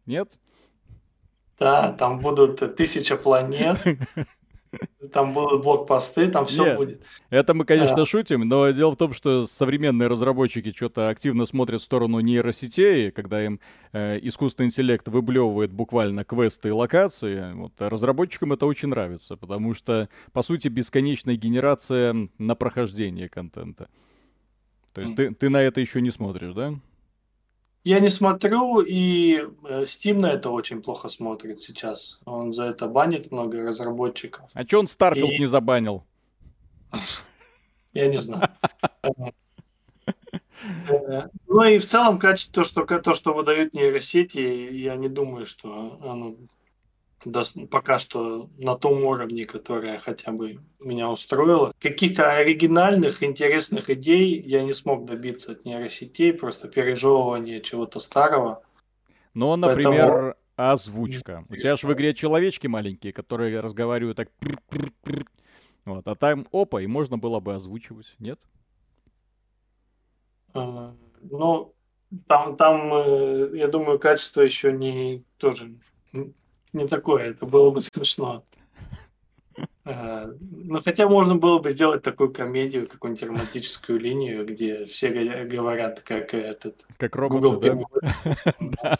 [0.07, 0.29] Нет?
[1.59, 3.77] Да, там будут тысяча планет.
[5.13, 7.01] Там будут блокпосты, там все Нет, будет.
[7.29, 8.05] Это мы, конечно, а.
[8.05, 13.43] шутим, но дело в том, что современные разработчики что-то активно смотрят в сторону нейросетей, когда
[13.45, 13.59] им
[13.93, 17.53] э, искусственный интеллект выблевывает буквально квесты и локации.
[17.53, 23.87] Вот, разработчикам это очень нравится, потому что, по сути, бесконечная генерация на прохождение контента.
[24.93, 25.15] То есть mm.
[25.15, 26.73] ты, ты на это еще не смотришь, да?
[27.83, 32.19] Я не смотрю, и э, Steam на это очень плохо смотрит сейчас.
[32.25, 34.49] Он за это банит много разработчиков.
[34.53, 35.39] А что он Starfield и...
[35.39, 36.03] не забанил?
[37.93, 38.49] Я не знаю.
[41.47, 44.39] Ну и в целом качество, то, что, то, что выдают нейросети,
[44.73, 46.35] я не думаю, что оно
[47.71, 51.73] пока что на том уровне, которое хотя бы меня устроило.
[51.79, 58.63] Каких-то оригинальных, интересных идей я не смог добиться от нейросетей, просто пережевывание чего-то старого.
[59.33, 60.35] Но, например, Поэтому...
[60.55, 61.45] озвучка.
[61.49, 64.29] У тебя же в игре человечки маленькие, которые разговаривают так...
[65.85, 68.39] Вот, а там опа, и можно было бы озвучивать, нет?
[70.53, 71.73] Ну,
[72.27, 75.75] там, там, я думаю, качество еще не тоже
[76.73, 78.43] не такое, это было бы смешно.
[79.85, 86.01] Э, ну, хотя можно было бы сделать такую комедию, какую-нибудь романтическую линию, где все говорят,
[86.01, 86.85] как этот...
[86.97, 87.61] Как робот,
[88.59, 88.99] да?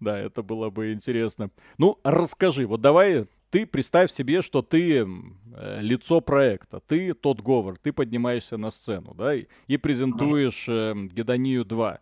[0.00, 1.50] Да, это было бы интересно.
[1.78, 7.78] Ну, расскажи, вот давай ты представь себе, что ты э, лицо проекта, ты тот говор,
[7.78, 12.00] ты поднимаешься на сцену, да, и презентуешь э, Гедонию 2.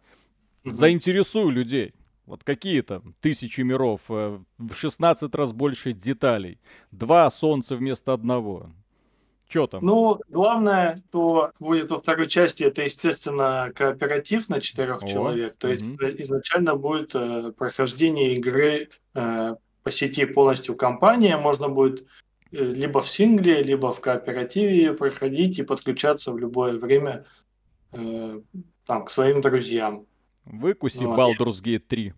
[0.65, 1.93] Заинтересуй людей.
[2.31, 6.61] Вот какие там тысячи миров, э, в 16 раз больше деталей,
[6.93, 8.71] два солнца вместо одного.
[9.49, 9.85] Что там?
[9.85, 15.57] Ну, главное, что будет во второй части, это, естественно, кооператив на четырех человек.
[15.59, 15.97] То есть угу.
[16.19, 21.37] изначально будет э, прохождение игры э, по сети полностью компания.
[21.37, 22.07] Можно будет
[22.53, 27.25] э, либо в сингле, либо в кооперативе ее проходить и подключаться в любое время
[27.91, 28.41] э,
[28.87, 30.07] там, к своим друзьям.
[30.45, 31.19] Выкуси вот.
[31.19, 32.15] Baldur's Gate 3.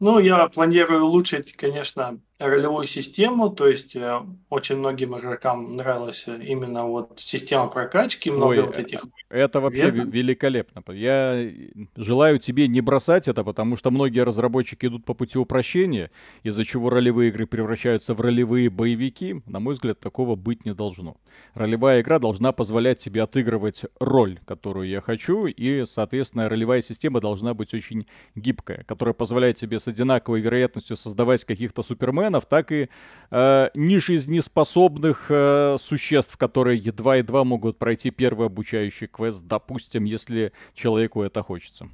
[0.00, 6.42] Ну, я планирую улучшить, конечно, ролевую систему, то есть э, очень многим игрокам нравилась э,
[6.42, 9.04] именно вот система прокачки, много Ой, вот этих.
[9.28, 10.12] Это вообще веток.
[10.12, 10.82] великолепно.
[10.92, 11.50] Я
[11.96, 16.10] желаю тебе не бросать это, потому что многие разработчики идут по пути упрощения,
[16.42, 19.42] из-за чего ролевые игры превращаются в ролевые боевики.
[19.46, 21.16] На мой взгляд, такого быть не должно.
[21.54, 27.54] Ролевая игра должна позволять тебе отыгрывать роль, которую я хочу, и, соответственно, ролевая система должна
[27.54, 32.88] быть очень гибкая, которая позволяет тебе с одинаковой вероятностью создавать каких-то суперменов, суперменов, так и
[33.30, 41.42] э, нежизнеспособных э, существ, которые едва-едва могут пройти первый обучающий квест, допустим, если человеку это
[41.42, 41.88] хочется.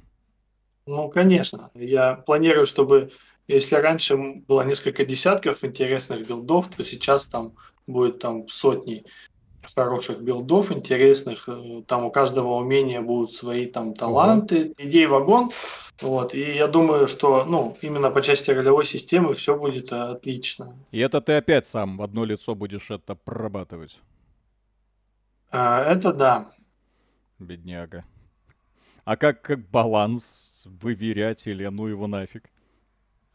[0.85, 1.69] Ну, конечно.
[1.75, 3.11] Я планирую, чтобы
[3.47, 4.15] если раньше
[4.47, 7.53] было несколько десятков интересных билдов, то сейчас там
[7.87, 9.03] будет там сотни
[9.75, 11.47] хороших билдов интересных.
[11.47, 14.65] Э, там у каждого умения будут свои там таланты.
[14.65, 14.73] Угу.
[14.77, 15.51] Идей вагон.
[16.01, 16.33] Вот.
[16.33, 20.75] И я думаю, что ну, именно по части ролевой системы все будет отлично.
[20.91, 23.99] И это ты опять сам в одно лицо будешь это прорабатывать?
[25.51, 26.51] А, это да.
[27.39, 28.05] Бедняга.
[29.03, 32.49] А как, как баланс выверять или ну его нафиг?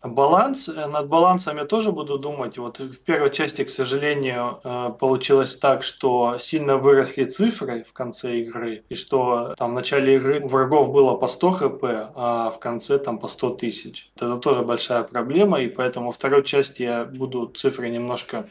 [0.04, 2.58] Баланс, э, над балансом я тоже буду думать.
[2.58, 8.40] Вот в первой части, к сожалению, э, получилось так, что сильно выросли цифры в конце
[8.40, 12.98] игры, и что там в начале игры врагов было по 100 хп, а в конце
[12.98, 14.10] там по 100 тысяч.
[14.16, 18.46] Это тоже большая проблема, и поэтому во второй части я буду цифры немножко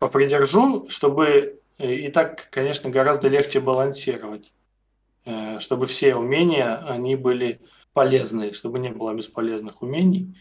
[0.00, 4.52] попридержу, чтобы э, и так, конечно, гораздо легче балансировать,
[5.60, 7.60] чтобы все умения, они были
[7.92, 10.34] полезные, чтобы не было бесполезных умений.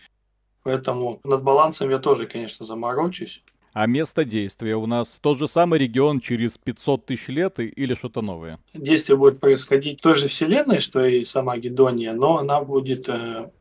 [0.63, 3.43] Поэтому над балансом я тоже, конечно, заморочусь.
[3.74, 8.22] А место действия у нас тот же самый регион через 500 тысяч лет или что-то
[8.22, 8.60] новое?
[8.74, 13.52] Действие будет происходить в той же вселенной, что и сама Гедония, но она будет э,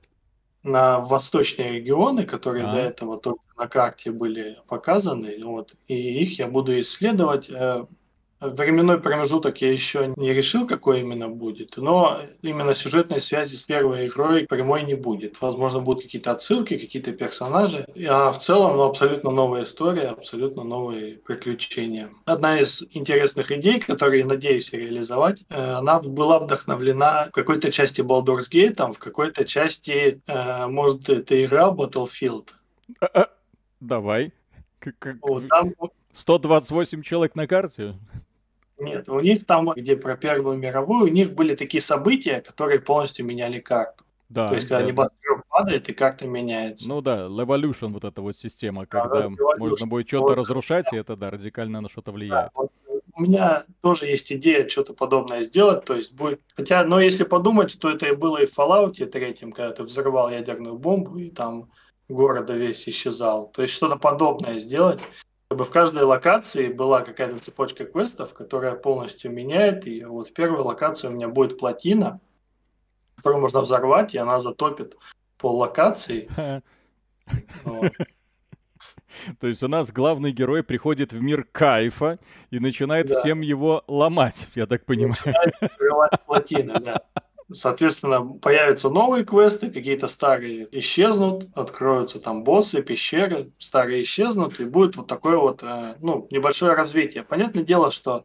[0.63, 2.73] на восточные регионы, которые а.
[2.73, 7.49] до этого только на карте были показаны, вот, и их я буду исследовать.
[7.51, 7.85] Э,
[8.40, 14.07] Временной промежуток я еще не решил, какой именно будет, но именно сюжетной связи с первой
[14.07, 15.40] игрой прямой не будет.
[15.40, 17.85] Возможно, будут какие-то отсылки, какие-то персонажи.
[18.09, 22.11] А в целом, ну, абсолютно новая история, абсолютно новые приключения.
[22.27, 28.03] Одна из интересных идей, которую я надеюсь реализовать, э, она была вдохновлена в какой-то части
[28.03, 32.51] Baldur's Gate, там, в какой-то части, э, может, это игра Battlefield.
[33.81, 34.33] Давай.
[35.22, 35.74] Вот там
[36.12, 37.94] 128 человек на карте?
[38.79, 43.25] Нет, у них там, где про Первую мировую, у них были такие события, которые полностью
[43.25, 44.05] меняли карту.
[44.29, 45.43] Да, То есть, когда да, небоскреб да.
[45.49, 46.87] падает, и карта меняется.
[46.87, 50.37] Ну да, Evolution, вот эта вот система, когда да, можно будет что-то вот.
[50.37, 52.47] разрушать, и это, да, радикально на что-то влияет.
[52.47, 52.71] Да, вот
[53.19, 56.41] у меня тоже есть идея что-то подобное сделать, то есть будет...
[56.55, 60.31] Хотя, но если подумать, то это и было и в Fallout третьем, когда ты взрывал
[60.31, 61.71] ядерную бомбу, и там
[62.09, 63.49] города весь исчезал.
[63.49, 65.01] То есть что-то подобное сделать
[65.49, 69.87] чтобы в каждой локации была какая-то цепочка квестов, которая полностью меняет.
[69.87, 72.21] И вот в первой локации у меня будет плотина,
[73.17, 74.99] которую можно взорвать, и она затопит
[75.39, 76.29] пол локации.
[79.41, 82.19] То есть у нас главный герой приходит в мир кайфа
[82.51, 83.21] и начинает да.
[83.21, 85.17] всем его ломать, я так понимаю.
[85.63, 87.03] Начинает плотины, да.
[87.53, 94.97] Соответственно, появятся новые квесты, какие-то старые исчезнут, откроются там боссы, пещеры, старые исчезнут, и будет
[94.97, 97.23] вот такое вот, э, ну, небольшое развитие.
[97.23, 98.25] Понятное дело, что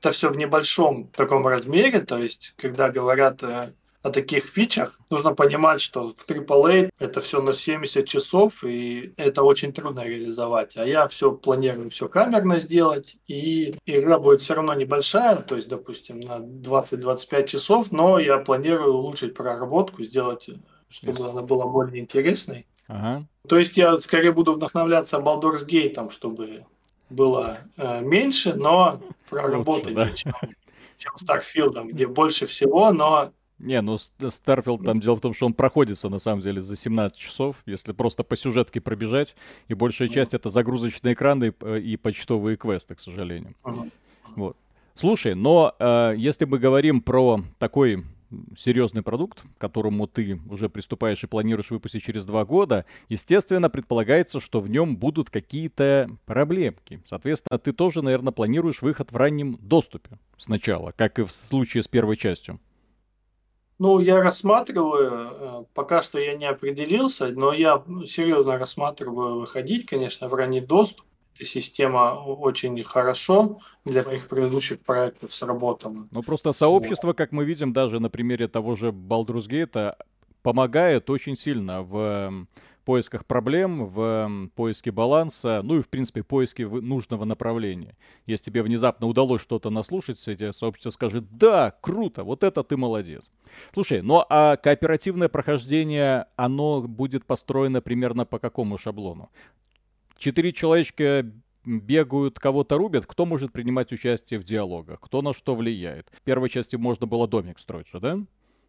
[0.00, 5.34] это все в небольшом таком размере, то есть, когда говорят э, о таких фичах, нужно
[5.34, 10.76] понимать, что в AAA это все на 70 часов, и это очень трудно реализовать.
[10.76, 15.68] А я все планирую все камерно сделать, и игра будет все равно небольшая, то есть,
[15.68, 20.48] допустим, на 20-25 часов, но я планирую улучшить проработку, сделать,
[20.88, 21.30] чтобы yes.
[21.30, 22.66] она была более интересной.
[22.88, 23.24] Ага.
[23.48, 26.66] То есть я скорее буду вдохновляться Baldur's Gate, чтобы
[27.08, 30.32] было э, меньше, но проработать, Лучше, да?
[30.32, 30.32] чем,
[30.98, 35.54] чем Starfield, где больше всего, но не, ну Starfield там дело в том, что он
[35.54, 39.36] проходится на самом деле за 17 часов, если просто по сюжетке пробежать,
[39.68, 43.54] и большая часть это загрузочные экраны и, и почтовые квесты, к сожалению.
[44.34, 44.56] Вот.
[44.94, 48.04] Слушай, но э, если мы говорим про такой
[48.56, 54.40] серьезный продукт, к которому ты уже приступаешь и планируешь выпустить через два года, естественно, предполагается,
[54.40, 57.00] что в нем будут какие-то проблемки.
[57.06, 61.88] Соответственно, ты тоже, наверное, планируешь выход в раннем доступе сначала, как и в случае с
[61.88, 62.58] первой частью.
[63.82, 70.28] Ну, я рассматриваю, э, пока что я не определился, но я серьезно рассматриваю выходить, конечно,
[70.28, 71.04] в ранний доступ.
[71.34, 76.06] Эта система очень хорошо для моих предыдущих проектов сработана.
[76.12, 77.16] Ну, просто сообщество, вот.
[77.16, 79.96] как мы видим даже на примере того же Baldur's Gate,
[80.44, 82.46] помогает очень сильно в
[82.82, 87.96] поисках проблем, в поиске баланса, ну и, в принципе, поиске нужного направления.
[88.26, 93.30] Если тебе внезапно удалось что-то наслушать, эти сообщество скажет, да, круто, вот это ты молодец.
[93.72, 99.30] Слушай, ну а кооперативное прохождение, оно будет построено примерно по какому шаблону?
[100.16, 101.30] Четыре человечка
[101.64, 106.10] бегают, кого-то рубят, кто может принимать участие в диалогах, кто на что влияет.
[106.12, 108.18] В первой части можно было домик строить же, да?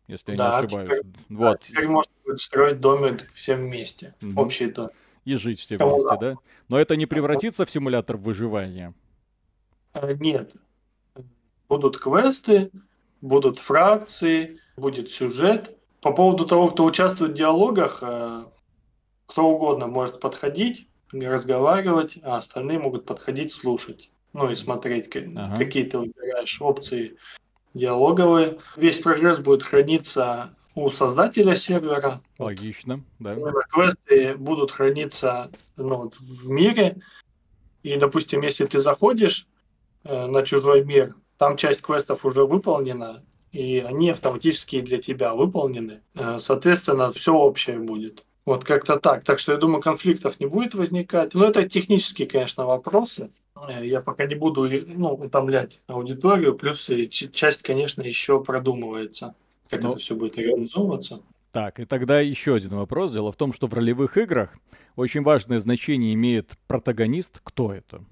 [0.07, 0.89] Если да, я не ошибаюсь.
[0.89, 1.59] Теперь, вот.
[1.59, 4.41] Да, теперь можно будет строить домик все вместе, угу.
[4.41, 4.89] общий дом.
[5.25, 6.35] И жить все Кому вместе, да?
[6.67, 8.93] Но это не превратится в симулятор выживания?
[9.93, 10.51] Э, нет.
[11.69, 12.71] Будут квесты,
[13.21, 15.77] будут фракции, будет сюжет.
[16.01, 18.45] По поводу того, кто участвует в диалогах, э,
[19.25, 24.09] кто угодно может подходить, разговаривать, а остальные могут подходить слушать.
[24.33, 25.57] Ну и смотреть, ага.
[25.57, 27.17] какие ты выбираешь опции
[27.73, 28.59] диалоговые.
[28.75, 32.21] Весь прогресс будет храниться у создателя сервера.
[32.39, 33.35] Логично, да.
[33.69, 36.97] Квесты будут храниться ну, в мире.
[37.83, 39.47] И, допустим, если ты заходишь
[40.03, 46.01] э, на чужой мир, там часть квестов уже выполнена, и они автоматически для тебя выполнены.
[46.15, 48.23] Э, соответственно, все общее будет.
[48.45, 49.23] Вот как-то так.
[49.23, 51.33] Так что я думаю, конфликтов не будет возникать.
[51.33, 53.31] Но это технические, конечно, вопросы.
[53.67, 56.55] Э, я пока не буду ну, утомлять аудиторию.
[56.55, 59.35] Плюс часть, конечно, еще продумывается,
[59.69, 59.81] как.
[59.81, 61.21] Ну, это все будет реализовываться.
[61.51, 63.11] Так, и тогда еще один вопрос.
[63.13, 64.57] Дело в том, что в ролевых играх
[64.95, 67.39] очень важное значение имеет протагонист.
[67.43, 68.03] Кто это?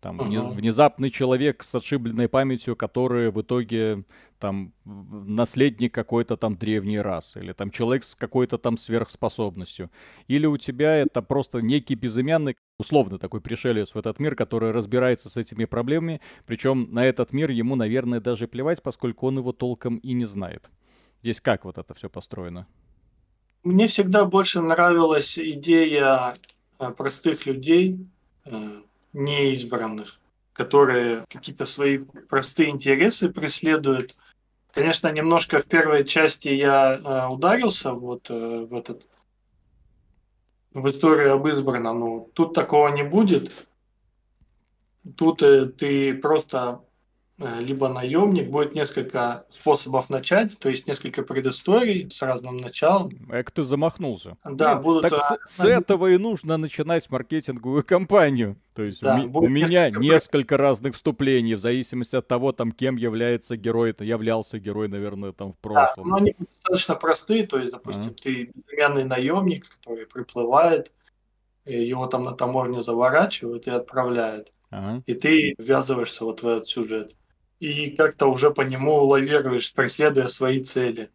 [0.00, 0.52] Там uh-huh.
[0.52, 4.04] внезапный человек с отшибленной памятью, который в итоге
[4.38, 9.90] там наследник какой-то там древней расы, или там человек с какой-то там сверхспособностью.
[10.26, 15.28] Или у тебя это просто некий безымянный, условно такой пришелец в этот мир, который разбирается
[15.28, 19.98] с этими проблемами, причем на этот мир ему, наверное, даже плевать, поскольку он его толком
[19.98, 20.70] и не знает.
[21.20, 22.66] Здесь как вот это все построено?
[23.62, 26.34] Мне всегда больше нравилась идея
[26.78, 28.06] э, простых людей,
[28.46, 28.80] э,
[29.12, 30.18] неизбранных,
[30.52, 34.16] которые какие-то свои простые интересы преследуют.
[34.72, 39.06] Конечно, немножко в первой части я э, ударился вот э, в этот
[40.72, 42.00] в историю об избранном.
[42.00, 43.66] но тут такого не будет.
[45.16, 46.82] Тут э, ты просто
[47.40, 48.50] либо наемник.
[48.50, 53.10] Будет несколько способов начать, то есть несколько предысторий с разным началом.
[53.30, 54.36] Эк, ты замахнулся.
[54.44, 55.02] Да, ну, будут...
[55.02, 58.56] Так с, с этого и нужно начинать маркетинговую кампанию.
[58.74, 60.00] То есть да, у, у меня несколько...
[60.00, 65.52] несколько разных вступлений, в зависимости от того, там, кем является герой, являлся герой, наверное, там
[65.52, 66.04] в прошлом.
[66.04, 68.22] Да, но они достаточно простые, то есть, допустим, а.
[68.22, 70.92] ты безымянный наемник, который приплывает,
[71.64, 74.52] его там на таможне заворачивают и отправляют.
[74.70, 75.02] Ага.
[75.06, 77.14] И ты ввязываешься вот в этот сюжет
[77.60, 81.10] и как-то уже по нему лавируешь, преследуя свои цели.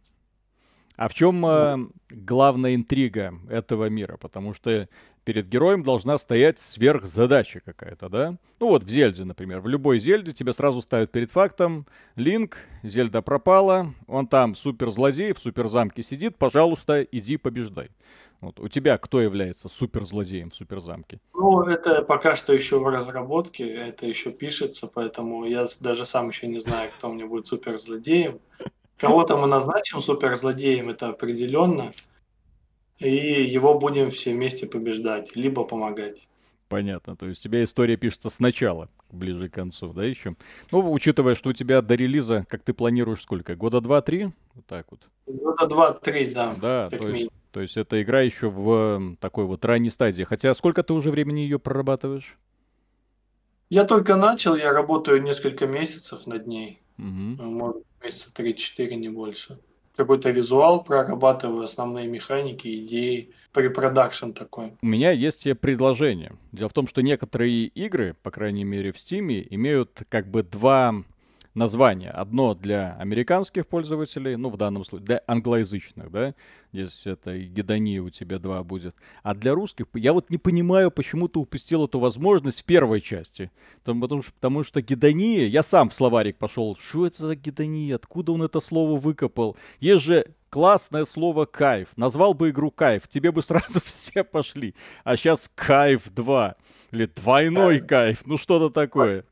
[0.95, 1.77] А в чем э,
[2.09, 4.15] главная интрига этого мира?
[4.15, 4.87] Потому что
[5.25, 8.37] перед героем должна стоять сверхзадача какая-то, да?
[8.59, 9.59] Ну вот в Зельде, например.
[9.59, 11.85] В любой Зельде тебя сразу ставят перед фактом.
[12.15, 17.89] Линк, Зельда пропала, он там суперзлодей в суперзамке сидит, пожалуйста, иди побеждай.
[18.41, 18.59] Вот.
[18.59, 21.19] У тебя кто является суперзлодеем в суперзамке?
[21.33, 26.47] Ну, это пока что еще в разработке, это еще пишется, поэтому я даже сам еще
[26.47, 28.39] не знаю, кто мне будет суперзлодеем.
[28.97, 31.91] Кого-то мы назначим суперзлодеем, это определенно,
[32.99, 36.27] и его будем все вместе побеждать, либо помогать.
[36.69, 40.35] Понятно, то есть у тебя история пишется сначала, ближе к концу, да, еще?
[40.71, 43.55] Ну, учитывая, что у тебя до релиза, как ты планируешь, сколько?
[43.55, 44.31] Года два-три?
[44.55, 45.01] Вот так вот.
[45.27, 46.55] Года два-три, да.
[46.59, 50.23] Да, то есть, то есть эта игра еще в такой вот ранней стадии.
[50.23, 52.37] Хотя сколько ты уже времени ее прорабатываешь?
[53.69, 56.81] Я только начал, я работаю несколько месяцев над ней.
[56.97, 57.43] Угу.
[57.43, 59.57] Может, месяца 3-4, не больше.
[59.95, 64.73] Какой-то визуал прорабатываю, основные механики, идеи, препродакшн такой.
[64.81, 66.33] У меня есть предложение.
[66.51, 71.05] Дело в том, что некоторые игры, по крайней мере в Steam, имеют как бы два
[71.55, 72.11] название.
[72.11, 76.35] Одно для американских пользователей, ну, в данном случае, для англоязычных, да,
[76.71, 78.95] здесь это гедония у тебя два будет.
[79.23, 83.51] А для русских, я вот не понимаю, почему ты упустил эту возможность в первой части.
[83.83, 88.33] Потому, что, потому что гедония, я сам в словарик пошел, что это за гедония, откуда
[88.33, 89.55] он это слово выкопал?
[89.79, 91.89] Есть же классное слово кайф.
[91.97, 94.75] Назвал бы игру кайф, тебе бы сразу все пошли.
[95.03, 96.55] А сейчас кайф 2.
[96.91, 99.25] Или двойной кайф, ну что-то такое.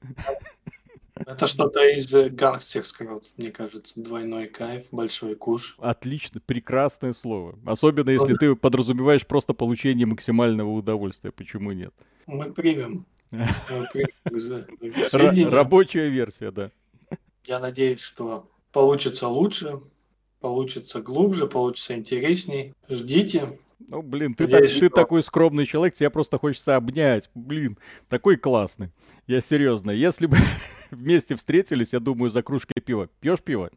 [1.16, 3.94] Это что-то из гангстерского, мне кажется.
[3.96, 5.76] Двойной кайф, большой куш.
[5.80, 7.58] Отлично, прекрасное слово.
[7.66, 11.32] Особенно, если ты подразумеваешь просто получение максимального удовольствия.
[11.32, 11.94] Почему нет?
[12.26, 13.06] Мы примем.
[15.52, 16.72] Рабочая версия, да.
[17.46, 19.82] Я надеюсь, что получится лучше,
[20.40, 22.74] получится глубже, получится интересней.
[22.90, 23.60] Ждите.
[23.88, 24.90] Ну, блин, ты, Надеюсь, так, что...
[24.90, 27.30] ты такой скромный человек, тебе просто хочется обнять.
[27.36, 28.92] Блин, такой классный.
[29.28, 30.38] Я серьезно, если бы
[30.94, 33.10] вместе встретились, я думаю, за кружкой пива.
[33.20, 33.70] Пьешь пиво?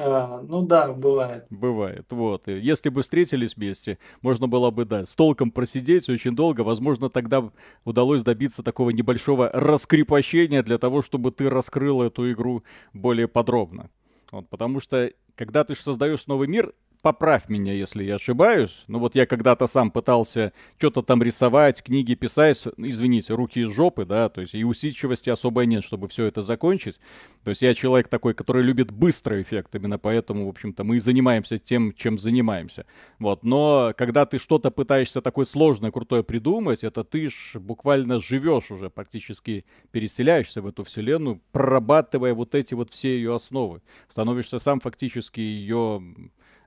[0.00, 1.46] А, ну да, бывает.
[1.50, 2.46] Бывает, вот.
[2.46, 6.60] И если бы встретились вместе, можно было бы, да, с толком просидеть очень долго.
[6.60, 7.50] Возможно, тогда
[7.84, 12.62] удалось добиться такого небольшого раскрепощения для того, чтобы ты раскрыл эту игру
[12.92, 13.90] более подробно.
[14.30, 18.84] Вот, потому что, когда ты создаешь новый мир, поправь меня, если я ошибаюсь.
[18.88, 24.04] Ну вот я когда-то сам пытался что-то там рисовать, книги писать, извините, руки из жопы,
[24.04, 26.98] да, то есть и усидчивости особой нет, чтобы все это закончить.
[27.44, 31.00] То есть я человек такой, который любит быстрый эффект, именно поэтому, в общем-то, мы и
[31.00, 32.86] занимаемся тем, чем занимаемся.
[33.18, 38.70] Вот, но когда ты что-то пытаешься такое сложное, крутое придумать, это ты ж буквально живешь
[38.70, 43.82] уже, практически переселяешься в эту вселенную, прорабатывая вот эти вот все ее основы.
[44.08, 46.02] Становишься сам фактически ее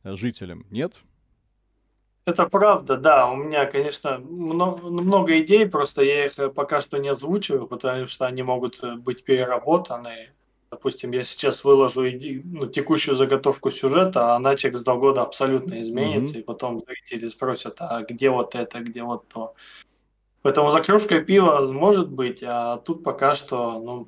[0.04, 0.94] жителям, нет?
[2.26, 3.30] Это правда, да.
[3.30, 8.26] У меня, конечно, много, много идей, просто я их пока что не озвучиваю, потому что
[8.26, 10.30] они могут быть переработаны.
[10.70, 16.36] Допустим, я сейчас выложу ну, текущую заготовку сюжета, а она через два года абсолютно изменится,
[16.36, 16.40] mm-hmm.
[16.40, 19.54] и потом зрители спросят, а где вот это, где вот то.
[20.44, 24.08] Поэтому за кружкой пива может быть, а тут пока что, ну,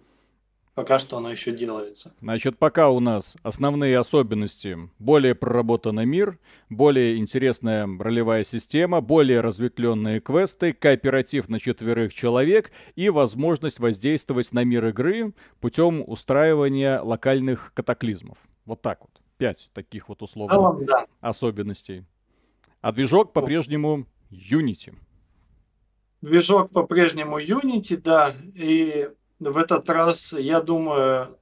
[0.75, 2.15] Пока что оно еще делается.
[2.19, 4.75] Значит, пока у нас основные особенности.
[4.97, 13.09] Более проработанный мир, более интересная ролевая система, более разветвленные квесты, кооператив на четверых человек и
[13.09, 18.39] возможность воздействовать на мир игры путем устраивания локальных катаклизмов.
[18.65, 19.11] Вот так вот.
[19.37, 21.05] Пять таких вот условных ну, да.
[21.21, 22.03] особенностей.
[22.81, 24.95] А движок по-прежнему Unity.
[26.21, 28.35] Движок по-прежнему Unity, да.
[28.55, 29.09] И
[29.51, 31.37] в этот раз, я думаю,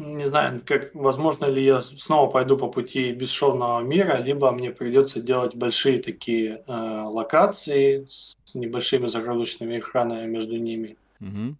[0.00, 5.20] не знаю, как возможно ли я снова пойду по пути бесшовного мира, либо мне придется
[5.20, 10.96] делать большие такие э, локации с небольшими загрузочными экранами между ними.
[11.20, 11.56] Угу.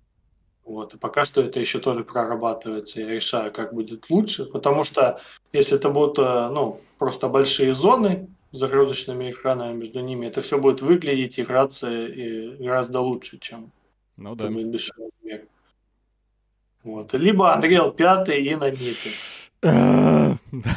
[0.65, 0.95] Вот.
[0.95, 3.01] И пока что это еще тоже прорабатывается.
[3.01, 4.45] Я решаю, как будет лучше.
[4.47, 5.21] Потому что
[5.53, 10.59] если это будут э, ну, просто большие зоны с загрузочными экранами между ними, это все
[10.59, 13.71] будет выглядеть, играться и гораздо лучше, чем
[14.21, 14.51] ну да.
[16.85, 17.12] Вот.
[17.14, 19.11] Либо Unreal 5 и Наниты.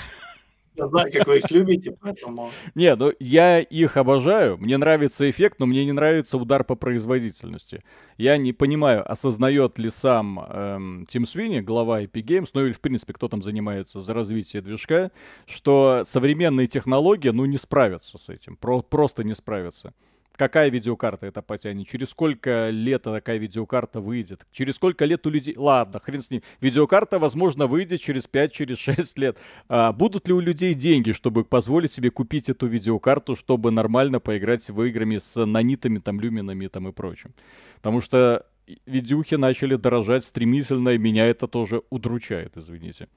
[0.75, 2.49] Я знаю, как вы их любите, поэтому...
[2.73, 7.83] Не, ну я их обожаю, мне нравится эффект, но мне не нравится удар по производительности.
[8.17, 12.81] Я не понимаю, осознает ли сам эм, Тим Свини, глава Epic Games, ну или в
[12.81, 15.11] принципе кто там занимается за развитие движка,
[15.45, 19.93] что современные технологии, ну не справятся с этим, про просто не справятся
[20.35, 25.55] какая видеокарта это потянет, через сколько лет такая видеокарта выйдет, через сколько лет у людей...
[25.57, 26.41] Ладно, хрен с ним.
[26.61, 29.37] Видеокарта, возможно, выйдет через 5, через 6 лет.
[29.67, 34.69] А будут ли у людей деньги, чтобы позволить себе купить эту видеокарту, чтобы нормально поиграть
[34.69, 37.33] в играми с нанитами, там, люминами там, и прочим?
[37.75, 38.45] Потому что
[38.85, 43.07] видюхи начали дорожать стремительно, и меня это тоже удручает, извините.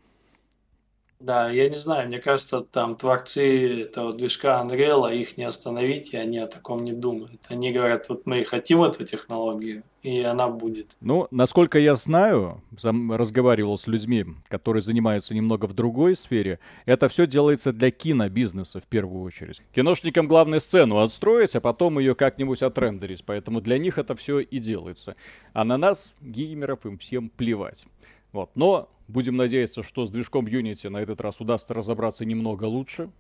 [1.18, 6.16] Да, я не знаю, мне кажется, там творцы этого движка Unreal, их не остановить, и
[6.16, 7.40] они о таком не думают.
[7.48, 10.88] Они говорят, вот мы хотим эту технологию, и она будет.
[11.00, 17.26] Ну, насколько я знаю, разговаривал с людьми, которые занимаются немного в другой сфере, это все
[17.26, 19.62] делается для кинобизнеса в первую очередь.
[19.74, 24.58] Киношникам главное сцену отстроить, а потом ее как-нибудь отрендерить, поэтому для них это все и
[24.58, 25.16] делается.
[25.54, 27.86] А на нас, геймеров, им всем плевать.
[28.32, 28.50] Вот.
[28.54, 33.10] Но будем надеяться, что с движком Unity на этот раз удастся разобраться немного лучше,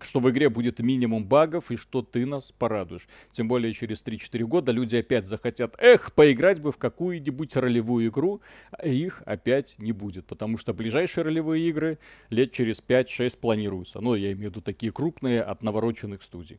[0.00, 3.08] что в игре будет минимум багов и что ты нас порадуешь.
[3.32, 8.40] Тем более через 3-4 года люди опять захотят, эх, поиграть бы в какую-нибудь ролевую игру,
[8.72, 11.98] а их опять не будет, потому что ближайшие ролевые игры
[12.30, 14.00] лет через 5-6 планируются.
[14.00, 16.58] Ну, я имею в виду такие крупные от навороченных студий.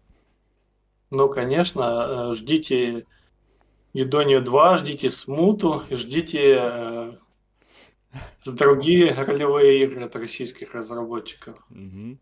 [1.11, 3.05] Ну, конечно, э, ждите
[3.93, 7.13] Едонию 2, ждите Смуту, ждите э,
[8.45, 11.57] другие ролевые игры от российских разработчиков.
[11.69, 12.17] Угу.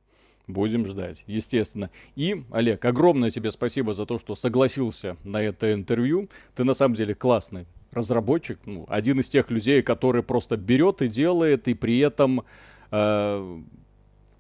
[0.47, 1.89] Будем ждать, естественно.
[2.15, 6.29] И, Олег, огромное тебе спасибо за то, что согласился на это интервью.
[6.55, 11.07] Ты на самом деле классный разработчик, ну, один из тех людей, который просто берет и
[11.07, 12.43] делает, и при этом
[12.91, 13.61] э,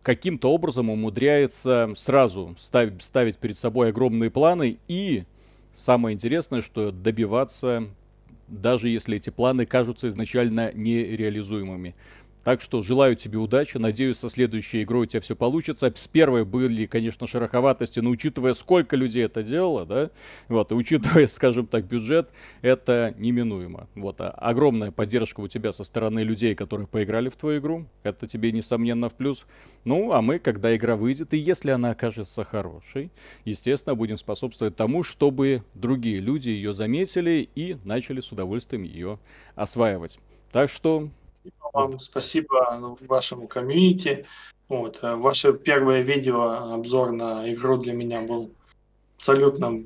[0.01, 5.23] каким-то образом умудряется сразу ставить, ставить перед собой огромные планы и,
[5.77, 7.87] самое интересное, что добиваться
[8.47, 11.95] даже если эти планы кажутся изначально нереализуемыми.
[12.43, 15.91] Так что желаю тебе удачи, надеюсь, со следующей игрой у тебя все получится.
[15.95, 20.09] С первой были, конечно, шероховатости, но учитывая, сколько людей это делало, да,
[20.49, 22.29] вот, и учитывая, скажем так, бюджет,
[22.61, 23.87] это неминуемо.
[23.95, 28.27] Вот, а огромная поддержка у тебя со стороны людей, которые поиграли в твою игру, это
[28.27, 29.45] тебе, несомненно, в плюс.
[29.85, 33.09] Ну, а мы, когда игра выйдет, и если она окажется хорошей,
[33.45, 39.19] естественно, будем способствовать тому, чтобы другие люди ее заметили и начали с удовольствием ее
[39.55, 40.19] осваивать.
[40.51, 41.09] Так что
[41.73, 44.25] вам, спасибо вашему комьюнити.
[44.69, 44.99] Вот.
[45.01, 48.51] Э, ваше первое видео, обзор на игру для меня был
[49.17, 49.83] абсолютно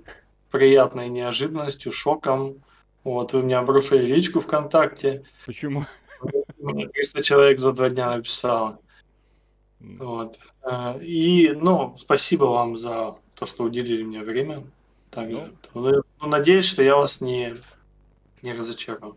[0.51, 2.63] приятной неожиданностью, шоком.
[3.03, 5.23] Вот, вы мне обрушили личку ВКонтакте.
[5.45, 5.85] Почему?
[6.57, 8.79] Мне 300 человек за два дня написало.
[9.79, 10.37] Вот.
[10.63, 14.63] Э, и, ну, спасибо вам за то, что уделили мне время.
[15.09, 15.53] Также.
[15.73, 17.55] Ну, ну надеюсь, что я вас не,
[18.41, 19.15] не разочаровал.